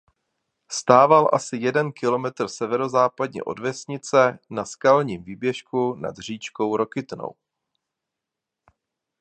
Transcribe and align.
Stával 0.71 1.29
asi 1.33 1.57
jeden 1.57 1.91
kilometr 1.91 2.47
severozápadně 2.47 3.43
od 3.43 3.59
vesnice 3.59 4.39
na 4.49 4.65
skalním 4.65 5.23
výběžku 5.23 5.95
nad 5.95 6.15
říčkou 6.17 6.77
Rokytnou. 6.77 7.35